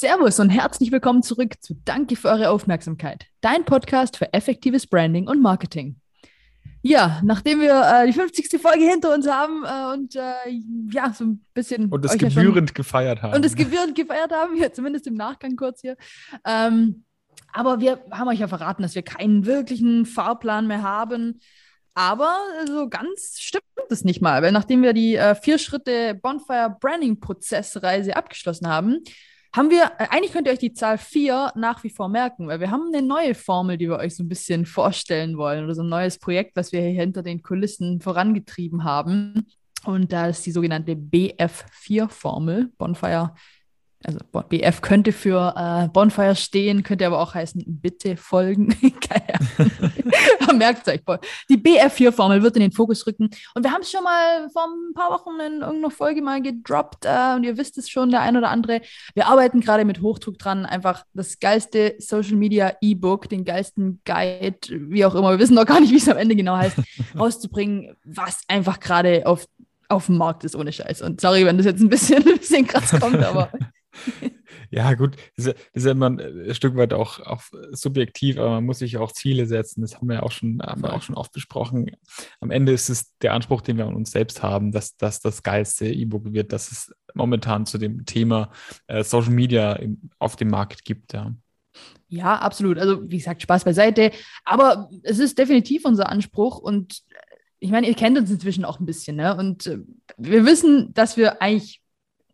[0.00, 5.26] Servus und herzlich willkommen zurück zu Danke für eure Aufmerksamkeit, dein Podcast für effektives Branding
[5.26, 5.96] und Marketing.
[6.82, 8.62] Ja, nachdem wir äh, die 50.
[8.62, 10.52] Folge hinter uns haben äh, und äh,
[10.92, 11.88] ja, so ein bisschen.
[11.88, 13.34] Und es gebührend ja gefeiert haben.
[13.34, 15.96] Und es gebührend gefeiert haben, ja, zumindest im Nachgang kurz hier.
[16.46, 17.02] Ähm,
[17.52, 21.40] aber wir haben euch ja verraten, dass wir keinen wirklichen Fahrplan mehr haben.
[21.94, 22.38] Aber
[22.68, 27.18] so ganz stimmt es nicht mal, weil nachdem wir die äh, vier Schritte Bonfire Branding
[27.18, 29.02] Prozessreise abgeschlossen haben,
[29.58, 32.60] haben wir, äh, eigentlich könnt ihr euch die Zahl 4 nach wie vor merken, weil
[32.60, 35.82] wir haben eine neue Formel, die wir euch so ein bisschen vorstellen wollen oder so
[35.82, 39.48] ein neues Projekt, was wir hier hinter den Kulissen vorangetrieben haben.
[39.84, 43.34] Und da ist die sogenannte BF4-Formel, Bonfire
[44.04, 48.68] also BF könnte für äh, Bonfire stehen, könnte aber auch heißen, bitte folgen.
[50.56, 51.00] Merkt euch,
[51.48, 53.30] die BF4-Formel wird in den Fokus rücken.
[53.54, 57.04] Und wir haben es schon mal vor ein paar Wochen in irgendeiner Folge mal gedroppt.
[57.04, 58.80] Äh, und ihr wisst es schon, der ein oder andere.
[59.14, 64.58] Wir arbeiten gerade mit Hochdruck dran, einfach das geilste Social Media E-Book, den geilsten Guide,
[64.70, 65.30] wie auch immer.
[65.30, 66.78] Wir wissen noch gar nicht, wie es am Ende genau heißt,
[67.18, 69.46] rauszubringen, was einfach gerade auf
[69.90, 71.02] auf dem Markt ist, ohne Scheiß.
[71.02, 73.50] Und sorry, wenn das jetzt ein bisschen, ein bisschen krass kommt, aber
[74.70, 78.78] ja, gut, das ist, ja immer ein Stück weit auch, auch subjektiv, aber man muss
[78.78, 79.82] sich auch Ziele setzen.
[79.82, 81.90] Das haben wir ja auch schon, haben wir auch schon oft besprochen.
[82.40, 85.42] Am Ende ist es der Anspruch, den wir an uns selbst haben, dass das das
[85.42, 88.50] geilste E-Book wird, das es momentan zu dem Thema
[88.86, 91.12] äh, Social Media im, auf dem Markt gibt.
[91.12, 91.34] Ja.
[92.08, 92.78] Ja, absolut.
[92.78, 94.12] Also, wie gesagt, Spaß beiseite.
[94.44, 97.02] Aber es ist definitiv unser Anspruch und
[97.60, 99.36] ich meine, ihr kennt uns inzwischen auch ein bisschen, ne?
[99.36, 99.78] Und äh,
[100.16, 101.82] wir wissen, dass wir eigentlich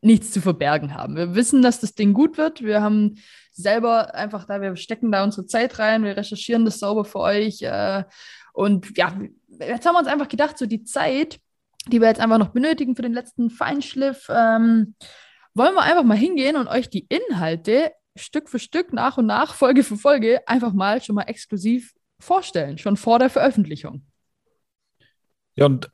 [0.05, 1.17] nichts zu verbergen haben.
[1.17, 2.63] Wir wissen, dass das Ding gut wird.
[2.63, 3.17] Wir haben
[3.53, 7.63] selber einfach da, wir stecken da unsere Zeit rein, wir recherchieren das sauber für euch.
[7.63, 8.05] Äh,
[8.53, 9.19] und ja,
[9.59, 11.41] jetzt haben wir uns einfach gedacht, so die Zeit,
[11.87, 14.95] die wir jetzt einfach noch benötigen für den letzten Feinschliff, ähm,
[15.55, 19.55] wollen wir einfach mal hingehen und euch die Inhalte Stück für Stück, nach und nach,
[19.55, 24.07] Folge für Folge einfach mal schon mal exklusiv vorstellen, schon vor der Veröffentlichung.
[25.57, 25.91] Ja, und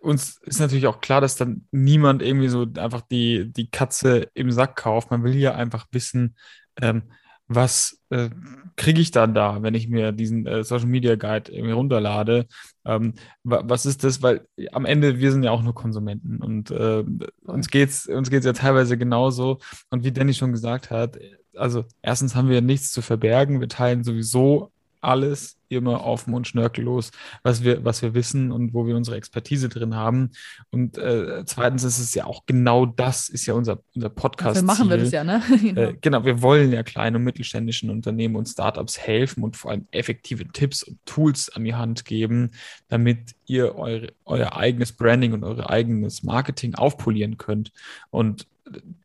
[0.00, 4.50] uns ist natürlich auch klar, dass dann niemand irgendwie so einfach die, die Katze im
[4.50, 5.10] Sack kauft.
[5.10, 6.36] Man will ja einfach wissen,
[6.80, 7.02] ähm,
[7.48, 8.28] was äh,
[8.76, 12.46] kriege ich dann da, wenn ich mir diesen äh, Social Media Guide irgendwie runterlade?
[12.84, 14.22] Ähm, was ist das?
[14.22, 17.04] Weil am Ende, wir sind ja auch nur Konsumenten und äh,
[17.44, 19.58] uns geht es uns geht's ja teilweise genauso.
[19.90, 21.18] Und wie Danny schon gesagt hat,
[21.56, 23.60] also erstens haben wir nichts zu verbergen.
[23.60, 27.10] Wir teilen sowieso alles immer offen und schnörkellos,
[27.42, 30.30] was wir, was wir wissen und wo wir unsere Expertise drin haben.
[30.70, 34.56] Und äh, zweitens ist es ja auch genau das, ist ja unser, unser Podcast.
[34.56, 35.42] Dafür machen wir das ja, ne?
[35.62, 35.80] genau.
[35.80, 39.86] Äh, genau, wir wollen ja kleinen und mittelständischen Unternehmen und Startups helfen und vor allem
[39.90, 42.52] effektive Tipps und Tools an die Hand geben,
[42.88, 47.72] damit ihr eure, euer eigenes Branding und euer eigenes Marketing aufpolieren könnt.
[48.10, 48.46] Und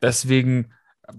[0.01, 0.69] deswegen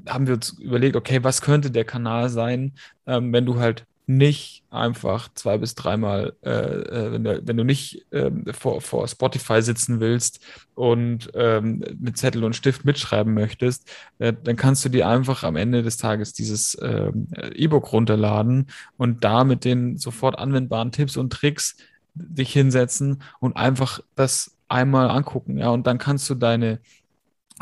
[0.08, 2.72] haben wir uns überlegt, okay, was könnte der Kanal sein,
[3.06, 7.64] ähm, wenn du halt nicht einfach zwei bis dreimal, äh, äh, wenn, du, wenn du
[7.64, 10.40] nicht ähm, vor, vor Spotify sitzen willst
[10.74, 15.56] und ähm, mit Zettel und Stift mitschreiben möchtest, äh, dann kannst du dir einfach am
[15.56, 21.32] Ende des Tages dieses ähm, E-Book runterladen und da mit den sofort anwendbaren Tipps und
[21.32, 21.76] Tricks
[22.14, 25.56] dich hinsetzen und einfach das einmal angucken.
[25.58, 26.80] Ja, und dann kannst du deine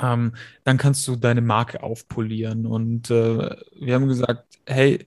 [0.00, 0.32] ähm,
[0.64, 2.66] dann kannst du deine Marke aufpolieren.
[2.66, 5.06] Und äh, wir haben gesagt, hey,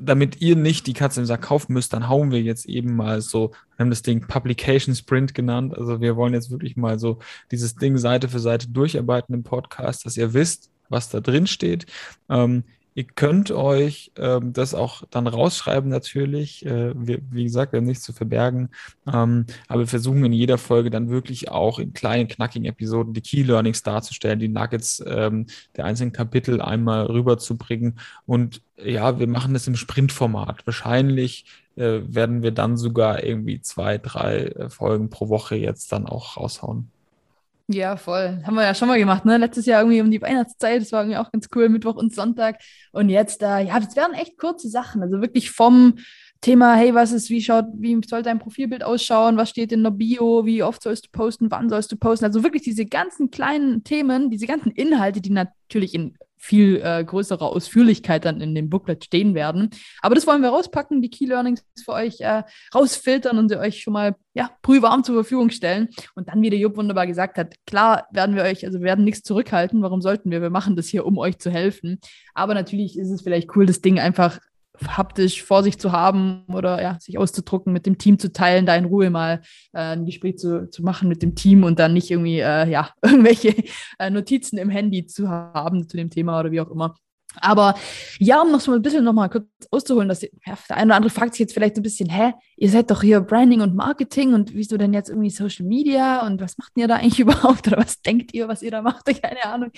[0.00, 3.20] damit ihr nicht die Katze im Sack kaufen müsst, dann hauen wir jetzt eben mal
[3.20, 5.76] so, wir haben das Ding Publication Sprint genannt.
[5.76, 7.18] Also wir wollen jetzt wirklich mal so
[7.50, 11.86] dieses Ding Seite für Seite durcharbeiten im Podcast, dass ihr wisst, was da drin steht.
[12.28, 12.64] Ähm,
[12.96, 16.64] Ihr könnt euch ähm, das auch dann rausschreiben natürlich.
[16.64, 18.70] Äh, wir, wie gesagt, wir haben nichts zu verbergen.
[19.12, 23.20] Ähm, aber wir versuchen in jeder Folge dann wirklich auch in kleinen, knackigen Episoden die
[23.20, 25.46] Key Learnings darzustellen, die Nuggets ähm,
[25.76, 27.98] der einzelnen Kapitel einmal rüberzubringen.
[28.26, 30.64] Und ja, wir machen das im Sprintformat.
[30.64, 31.46] Wahrscheinlich
[31.76, 36.36] äh, werden wir dann sogar irgendwie zwei, drei äh, Folgen pro Woche jetzt dann auch
[36.36, 36.90] raushauen.
[37.66, 38.42] Ja, voll.
[38.44, 39.38] Haben wir ja schon mal gemacht, ne?
[39.38, 40.82] Letztes Jahr irgendwie um die Weihnachtszeit.
[40.82, 42.60] Das war irgendwie auch ganz cool, Mittwoch und Sonntag.
[42.92, 45.02] Und jetzt, äh, ja, das werden echt kurze Sachen.
[45.02, 45.94] Also wirklich vom
[46.44, 49.90] Thema, hey, was ist, wie schaut, wie soll dein Profilbild ausschauen, was steht in der
[49.90, 52.26] Bio, wie oft sollst du posten, wann sollst du posten.
[52.26, 57.46] Also wirklich diese ganzen kleinen Themen, diese ganzen Inhalte, die natürlich in viel äh, größere
[57.46, 59.70] Ausführlichkeit dann in dem Booklet stehen werden.
[60.02, 62.42] Aber das wollen wir rauspacken, die Key Learnings für euch äh,
[62.74, 65.88] rausfiltern und sie euch schon mal ja, prühwarm zur Verfügung stellen.
[66.14, 69.06] Und dann, wie der Jupp wunderbar gesagt hat, klar werden wir euch, also wir werden
[69.06, 69.80] nichts zurückhalten.
[69.80, 70.42] Warum sollten wir?
[70.42, 72.00] Wir machen das hier, um euch zu helfen.
[72.34, 74.38] Aber natürlich ist es vielleicht cool, das Ding einfach
[74.86, 78.74] haptisch vor sich zu haben oder ja, sich auszudrucken, mit dem Team zu teilen, da
[78.74, 79.40] in Ruhe mal
[79.72, 82.90] äh, ein Gespräch zu, zu machen mit dem Team und dann nicht irgendwie äh, ja,
[83.02, 83.54] irgendwelche
[83.98, 86.96] äh, Notizen im Handy zu haben zu dem Thema oder wie auch immer.
[87.40, 87.74] Aber
[88.18, 90.28] ja, um noch so ein bisschen noch mal kurz auszuholen, dass ja,
[90.68, 93.20] der eine oder andere fragt sich jetzt vielleicht ein bisschen, hä, ihr seid doch hier
[93.20, 96.96] Branding und Marketing und wieso denn jetzt irgendwie Social Media und was macht ihr da
[96.96, 99.06] eigentlich überhaupt oder was denkt ihr, was ihr da macht?
[99.22, 99.70] Keine Ahnung.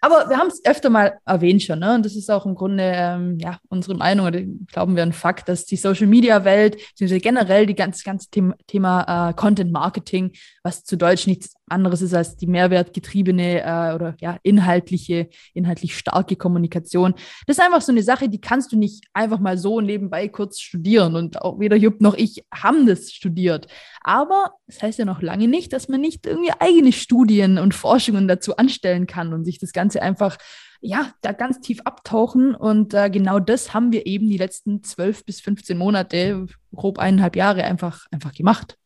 [0.00, 1.94] Aber wir haben es öfter mal erwähnt schon, ne?
[1.94, 4.40] Und das ist auch im Grunde ähm, ja unsere Meinung oder
[4.72, 9.30] glauben wir ein Fakt, dass die Social Media Welt, generell die ganze ganze Thema, Thema
[9.30, 10.32] äh, Content Marketing,
[10.62, 16.36] was zu Deutsch nichts anderes ist als die mehrwertgetriebene äh, oder ja inhaltliche, inhaltlich starke
[16.36, 17.03] Kommunikation.
[17.12, 20.60] Das ist einfach so eine Sache, die kannst du nicht einfach mal so nebenbei kurz
[20.60, 23.66] studieren und auch weder Jupp noch ich haben das studiert.
[24.00, 28.28] Aber das heißt ja noch lange nicht, dass man nicht irgendwie eigene Studien und Forschungen
[28.28, 30.38] dazu anstellen kann und sich das Ganze einfach
[30.80, 32.54] ja, da ganz tief abtauchen.
[32.54, 37.36] Und äh, genau das haben wir eben die letzten zwölf bis 15 Monate, grob eineinhalb
[37.36, 38.76] Jahre einfach, einfach gemacht.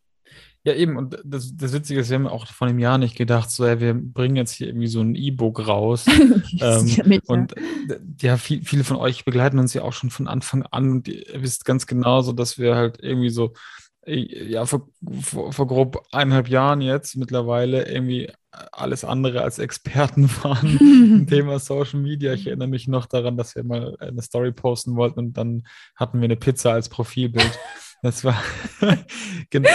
[0.65, 3.51] Ja, eben, und das, das Witzige ist, wir haben auch vor einem Jahr nicht gedacht,
[3.51, 6.07] so, ja, wir bringen jetzt hier irgendwie so ein E-Book raus.
[6.61, 7.55] ähm, nicht, und
[7.89, 11.09] ja, ja viel, viele von euch begleiten uns ja auch schon von Anfang an und
[11.09, 13.55] ihr wisst ganz genau so, dass wir halt irgendwie so,
[14.05, 14.89] äh, ja, vor,
[15.21, 18.31] vor, vor grob eineinhalb Jahren jetzt mittlerweile irgendwie
[18.73, 22.33] alles andere als Experten waren im Thema Social Media.
[22.33, 26.21] Ich erinnere mich noch daran, dass wir mal eine Story posten wollten und dann hatten
[26.21, 27.59] wir eine Pizza als Profilbild.
[28.03, 28.41] Das war
[29.51, 29.69] genau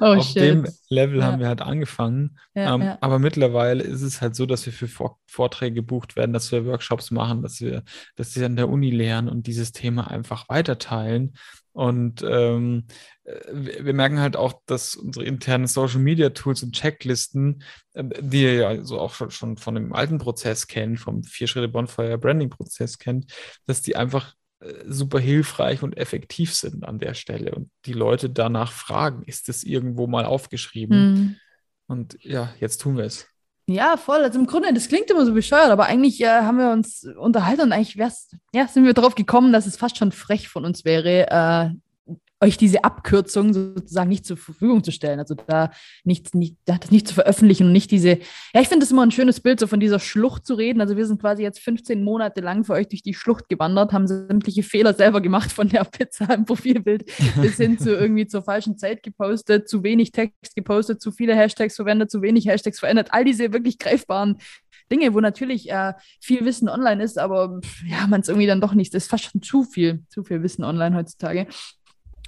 [0.00, 0.42] oh, auf shit.
[0.42, 1.24] dem Level ja.
[1.24, 2.38] haben wir halt angefangen.
[2.54, 2.98] Ja, ähm, ja.
[3.00, 7.10] Aber mittlerweile ist es halt so, dass wir für Vorträge gebucht werden, dass wir Workshops
[7.10, 7.82] machen, dass wir,
[8.16, 11.34] dass wir an der Uni lernen und dieses Thema einfach weiterteilen.
[11.72, 12.86] Und ähm,
[13.24, 17.62] äh, wir merken halt auch, dass unsere internen Social Media Tools und Checklisten,
[17.94, 21.68] äh, die ihr ja so auch schon, schon von dem alten Prozess kennt, vom Vier-Schritte
[21.68, 23.32] Bonfire Branding Prozess kennt,
[23.66, 24.34] dass die einfach
[24.86, 29.64] super hilfreich und effektiv sind an der Stelle und die Leute danach fragen, ist es
[29.64, 31.12] irgendwo mal aufgeschrieben?
[31.12, 31.36] Mhm.
[31.86, 33.26] Und ja, jetzt tun wir es.
[33.66, 34.18] Ja, voll.
[34.18, 37.62] Also im Grunde, das klingt immer so bescheuert, aber eigentlich äh, haben wir uns unterhalten
[37.62, 37.96] und eigentlich
[38.52, 41.70] ja, sind wir darauf gekommen, dass es fast schon frech von uns wäre, äh,
[42.42, 45.18] euch diese Abkürzung sozusagen nicht zur Verfügung zu stellen.
[45.18, 45.70] Also da
[46.04, 48.18] nicht, nicht, das nicht zu veröffentlichen und nicht diese,
[48.54, 50.80] ja, ich finde es immer ein schönes Bild, so von dieser Schlucht zu reden.
[50.80, 54.06] Also wir sind quasi jetzt 15 Monate lang für euch durch die Schlucht gewandert, haben
[54.06, 57.04] sämtliche Fehler selber gemacht, von der Pizza im Profilbild
[57.42, 61.76] bis hin zu irgendwie zur falschen Zeit gepostet, zu wenig Text gepostet, zu viele Hashtags
[61.76, 63.08] verwendet, zu wenig Hashtags verändert.
[63.10, 64.38] All diese wirklich greifbaren
[64.90, 68.74] Dinge, wo natürlich äh, viel Wissen online ist, aber ja, man es irgendwie dann doch
[68.74, 68.92] nicht.
[68.92, 71.46] Das ist fast schon zu viel, zu viel Wissen online heutzutage.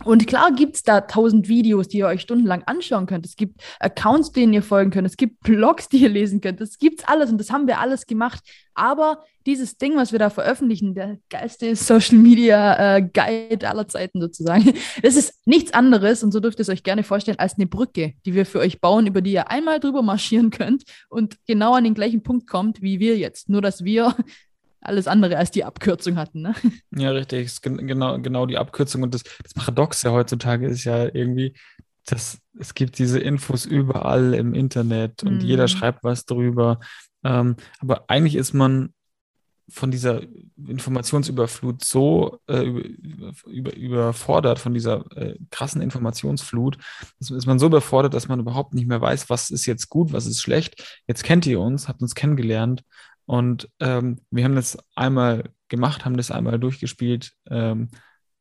[0.04, 3.26] Und klar gibt es da tausend Videos, die ihr euch stundenlang anschauen könnt.
[3.26, 5.06] Es gibt Accounts, denen ihr folgen könnt.
[5.06, 6.60] Es gibt Blogs, die ihr lesen könnt.
[6.60, 8.42] Das gibt's alles und das haben wir alles gemacht.
[8.74, 14.20] Aber dieses Ding, was wir da veröffentlichen, der geilste Social Media äh, Guide aller Zeiten
[14.20, 17.66] sozusagen, das ist nichts anderes und so dürft ihr es euch gerne vorstellen als eine
[17.66, 21.74] Brücke, die wir für euch bauen, über die ihr einmal drüber marschieren könnt und genau
[21.74, 23.48] an den gleichen Punkt kommt wie wir jetzt.
[23.48, 24.14] Nur dass wir
[24.82, 26.42] alles andere als die Abkürzung hatten.
[26.42, 26.54] Ne?
[26.94, 27.60] Ja, richtig.
[27.62, 29.02] Genau, genau die Abkürzung.
[29.02, 31.54] Und das, das Paradoxe heutzutage ist ja irgendwie,
[32.04, 35.46] dass es gibt diese Infos überall im Internet und mm.
[35.46, 36.80] jeder schreibt was drüber.
[37.24, 38.92] Ähm, aber eigentlich ist man
[39.70, 40.22] von dieser
[40.66, 46.76] Informationsüberflut so äh, über, über, überfordert, von dieser äh, krassen Informationsflut,
[47.20, 50.12] ist, ist man so überfordert, dass man überhaupt nicht mehr weiß, was ist jetzt gut,
[50.12, 51.02] was ist schlecht.
[51.06, 52.82] Jetzt kennt ihr uns, habt uns kennengelernt
[53.26, 57.32] und ähm, wir haben das einmal gemacht, haben das einmal durchgespielt.
[57.48, 57.88] Ähm,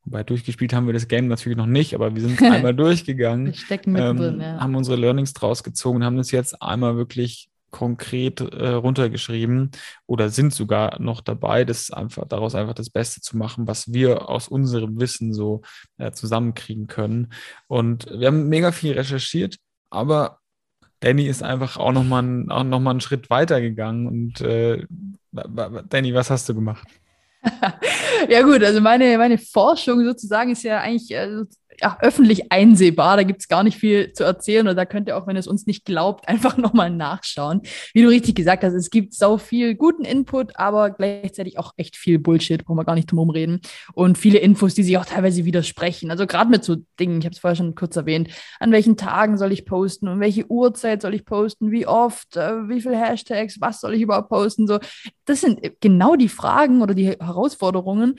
[0.04, 3.48] wobei durchgespielt haben wir das Game natürlich noch nicht, aber wir sind einmal durchgegangen.
[3.48, 4.60] Wir stecken mit ähm, drin, ja.
[4.60, 9.72] Haben unsere Learnings draus gezogen, haben das jetzt einmal wirklich konkret äh, runtergeschrieben
[10.06, 14.28] oder sind sogar noch dabei, das einfach daraus einfach das Beste zu machen, was wir
[14.30, 15.62] aus unserem Wissen so
[15.98, 17.32] äh, zusammenkriegen können.
[17.68, 19.56] Und wir haben mega viel recherchiert,
[19.90, 20.41] aber
[21.02, 24.08] Danny ist einfach auch nochmal auch noch einen Schritt weiter gegangen.
[24.08, 24.86] Und äh,
[25.90, 26.88] Danny, was hast du gemacht?
[28.30, 31.44] ja, gut, also meine, meine Forschung sozusagen ist ja eigentlich äh,
[31.82, 33.18] ja, öffentlich einsehbar.
[33.18, 35.48] Da gibt es gar nicht viel zu erzählen oder da könnt ihr auch, wenn es
[35.48, 37.62] uns nicht glaubt, einfach nochmal nachschauen.
[37.94, 41.96] Wie du richtig gesagt hast, es gibt so viel guten Input, aber gleichzeitig auch echt
[41.96, 43.62] viel Bullshit, brauchen wir gar nicht drum reden.
[43.94, 46.12] Und viele Infos, die sich auch teilweise widersprechen.
[46.12, 49.38] Also gerade mit so Dingen, ich habe es vorher schon kurz erwähnt, an welchen Tagen
[49.38, 53.60] soll ich posten und welche Uhrzeit soll ich posten, wie oft, äh, wie viele Hashtags,
[53.60, 54.68] was soll ich überhaupt posten.
[54.68, 54.80] So,
[55.26, 58.16] das sind genau die Fragen oder die Herausforderungen,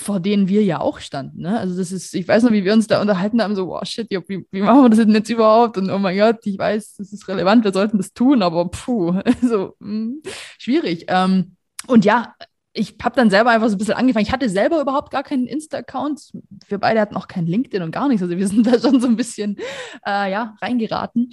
[0.00, 1.42] vor denen wir ja auch standen.
[1.42, 1.58] Ne?
[1.58, 4.10] Also das ist, ich weiß noch, wie wir uns da unterhalten haben, so, wow, shit,
[4.10, 5.76] wie, wie machen wir das denn jetzt überhaupt?
[5.78, 9.10] Und oh mein Gott, ich weiß, das ist relevant, wir sollten das tun, aber puh,
[9.42, 10.22] also mh, hm,
[10.58, 11.04] schwierig.
[11.08, 12.34] Ähm, und ja,
[12.72, 14.24] ich habe dann selber einfach so ein bisschen angefangen.
[14.24, 16.32] Ich hatte selber überhaupt gar keinen Insta-Account.
[16.68, 18.22] Wir beide hatten auch keinen LinkedIn und gar nichts.
[18.22, 19.56] Also wir sind da schon so ein bisschen
[20.06, 21.30] äh, ja, reingeraten.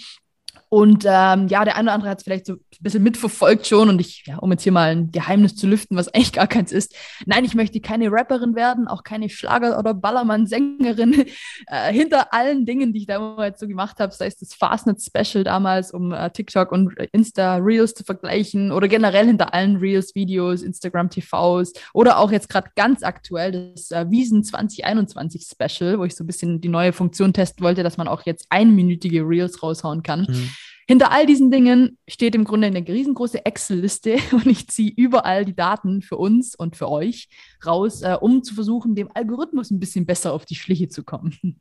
[0.69, 3.87] Und ähm, ja, der eine oder andere hat es vielleicht so ein bisschen mitverfolgt schon.
[3.87, 6.71] Und ich, ja, um jetzt hier mal ein Geheimnis zu lüften, was eigentlich gar keins
[6.71, 6.93] ist.
[7.25, 11.25] Nein, ich möchte keine Rapperin werden, auch keine Schlager- oder Ballermann-Sängerin.
[11.69, 15.91] Äh, hinter allen Dingen, die ich damals so gemacht habe, sei es das Fastnet-Special damals,
[15.91, 22.19] um äh, TikTok und Insta-Reels zu vergleichen oder generell hinter allen Reels, Videos, Instagram-TVs oder
[22.19, 26.61] auch jetzt gerade ganz aktuell das äh, Wiesen 2021 Special, wo ich so ein bisschen
[26.61, 30.27] die neue Funktion testen wollte, dass man auch jetzt einminütige Reels raushauen kann.
[30.29, 30.49] Mhm.
[30.87, 35.55] Hinter all diesen Dingen steht im Grunde eine riesengroße Excel-Liste und ich ziehe überall die
[35.55, 37.27] Daten für uns und für euch
[37.65, 41.59] raus, äh, um zu versuchen, dem Algorithmus ein bisschen besser auf die Schliche zu kommen.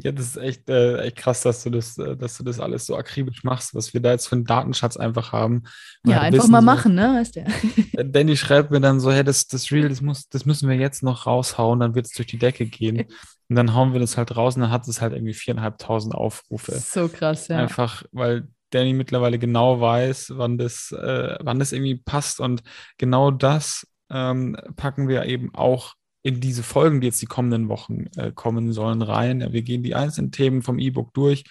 [0.00, 2.86] Ja, das ist echt, äh, echt krass, dass du, das, äh, dass du das alles
[2.86, 5.64] so akribisch machst, was wir da jetzt für einen Datenschatz einfach haben.
[6.06, 7.16] Ja, einfach mal so, machen, ne?
[7.16, 8.04] Weißt du?
[8.04, 11.02] Danny schreibt mir dann so, hey, das, das Real, das, muss, das müssen wir jetzt
[11.02, 13.06] noch raushauen, dann wird es durch die Decke gehen.
[13.48, 16.72] Und dann hauen wir das halt raus und dann hat es halt irgendwie viereinhalbtausend Aufrufe.
[16.78, 17.56] So krass, ja.
[17.58, 22.40] Einfach, weil Danny mittlerweile genau weiß, wann das, äh, wann das irgendwie passt.
[22.40, 22.62] Und
[22.98, 28.06] genau das ähm, packen wir eben auch in diese Folgen, die jetzt die kommenden Wochen
[28.16, 29.46] äh, kommen sollen, rein.
[29.52, 31.44] Wir gehen die einzelnen Themen vom E-Book durch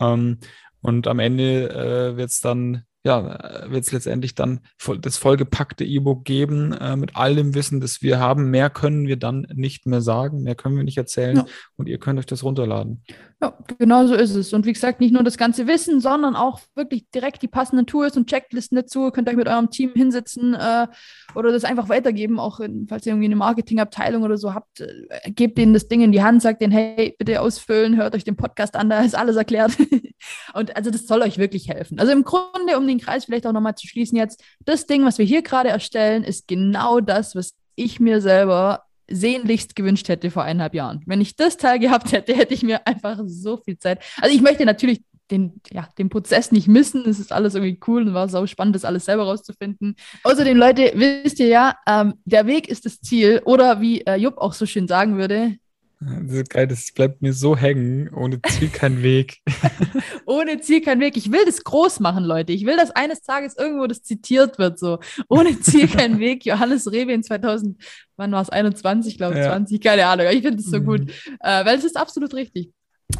[0.00, 0.38] ähm,
[0.80, 4.60] und am Ende äh, wird es dann ja, wird es letztendlich dann
[5.00, 8.50] das vollgepackte E-Book geben äh, mit all dem Wissen, das wir haben.
[8.50, 11.46] Mehr können wir dann nicht mehr sagen, mehr können wir nicht erzählen ja.
[11.76, 13.02] und ihr könnt euch das runterladen.
[13.42, 14.52] Ja, genau so ist es.
[14.52, 18.16] Und wie gesagt, nicht nur das ganze Wissen, sondern auch wirklich direkt die passenden Tools
[18.16, 19.06] und Checklisten dazu.
[19.06, 20.86] Ihr könnt euch mit eurem Team hinsetzen äh,
[21.34, 22.38] oder das einfach weitergeben.
[22.38, 26.02] Auch in, falls ihr irgendwie eine Marketingabteilung oder so habt, äh, gebt denen das Ding
[26.02, 29.16] in die Hand, sagt denen, hey, bitte ausfüllen, hört euch den Podcast an, da ist
[29.16, 29.72] alles erklärt.
[30.54, 31.98] und also das soll euch wirklich helfen.
[31.98, 35.18] Also im Grunde, um den Kreis vielleicht auch nochmal zu schließen jetzt, das Ding, was
[35.18, 40.44] wir hier gerade erstellen, ist genau das, was ich mir selber sehnlichst gewünscht hätte vor
[40.44, 41.02] eineinhalb Jahren.
[41.06, 44.02] Wenn ich das Teil gehabt hätte, hätte ich mir einfach so viel Zeit.
[44.20, 47.08] Also ich möchte natürlich den, ja, den Prozess nicht missen.
[47.08, 49.96] Es ist alles irgendwie cool und war so spannend, das alles selber rauszufinden.
[50.24, 53.40] Außerdem, Leute, wisst ihr ja, ähm, der Weg ist das Ziel.
[53.44, 55.56] Oder wie äh, Jupp auch so schön sagen würde,
[56.04, 58.12] das ist geil, das bleibt mir so hängen.
[58.14, 59.38] Ohne Ziel kein Weg.
[60.26, 61.16] Ohne Ziel kein Weg.
[61.16, 62.52] Ich will das groß machen, Leute.
[62.52, 64.78] Ich will, dass eines Tages irgendwo das zitiert wird.
[64.78, 66.44] So, ohne Ziel kein Weg.
[66.46, 67.82] Johannes Rewe in 2000,
[68.16, 68.50] wann war es?
[68.50, 69.50] 21, glaube ich, ja.
[69.50, 70.26] 20, keine Ahnung.
[70.30, 70.84] Ich finde es so mhm.
[70.84, 72.70] gut, äh, weil es ist absolut richtig.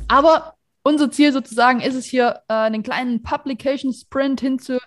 [0.09, 4.79] Aber unser Ziel sozusagen ist es hier, äh, einen kleinen Publication Sprint hinzu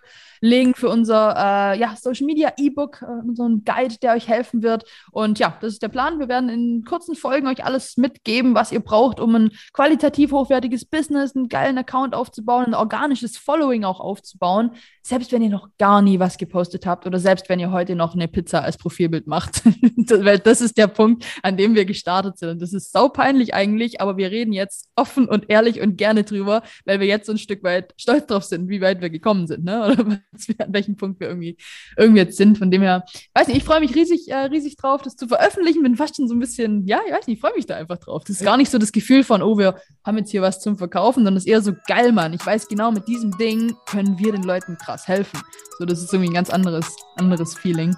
[0.46, 4.86] legen für unser äh, ja, Social Media E-Book, äh, ein Guide, der euch helfen wird.
[5.12, 6.20] Und ja, das ist der Plan.
[6.20, 10.86] Wir werden in kurzen Folgen euch alles mitgeben, was ihr braucht, um ein qualitativ hochwertiges
[10.86, 14.72] Business, einen geilen Account aufzubauen, ein organisches Following auch aufzubauen.
[15.02, 18.14] Selbst wenn ihr noch gar nie was gepostet habt oder selbst wenn ihr heute noch
[18.14, 19.64] eine Pizza als Profilbild macht.
[20.10, 22.50] Weil das ist der Punkt, an dem wir gestartet sind.
[22.50, 26.24] Und das ist sau peinlich eigentlich, aber wir reden jetzt offen und ehrlich und gerne
[26.24, 29.48] drüber, weil wir jetzt so ein Stück weit stolz drauf sind, wie weit wir gekommen
[29.48, 29.64] sind.
[29.64, 30.22] Ne?
[30.50, 31.58] Oder an welchem Punkt wir irgendwie,
[31.98, 32.58] irgendwie jetzt sind.
[32.58, 35.84] Von dem her, weiß nicht, ich freue mich riesig, äh, riesig drauf, das zu veröffentlichen.
[35.84, 37.98] Bin fast schon so ein bisschen, ja, ich weiß nicht, ich freue mich da einfach
[37.98, 38.24] drauf.
[38.24, 40.78] Das ist gar nicht so das Gefühl von, oh, wir haben jetzt hier was zum
[40.78, 42.34] Verkaufen, sondern es ist eher so geil, Mann.
[42.34, 45.40] Ich weiß genau, mit diesem Ding können wir den Leuten krass helfen.
[45.78, 47.96] So, das ist irgendwie ein ganz anderes, anderes Feeling.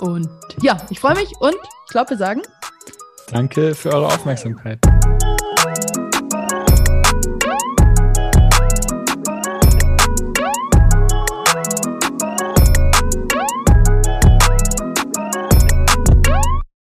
[0.00, 0.28] Und
[0.62, 1.54] ja, ich freue mich und
[1.86, 2.42] ich glaube, wir sagen.
[3.30, 4.78] Danke für eure Aufmerksamkeit.